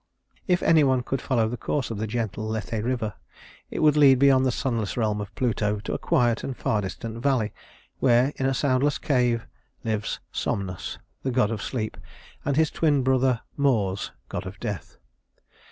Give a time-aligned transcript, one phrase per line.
[0.47, 3.13] If any one could follow the course of the gentle Lethe River,
[3.69, 7.21] it would lead beyond the sunless realm of Pluto to a quiet and far distant
[7.21, 7.53] valley,
[7.99, 9.45] where, in a soundless cave,
[9.83, 11.97] live Somnus, the god of sleep,
[12.43, 14.97] and his twin brother Mors, god of death.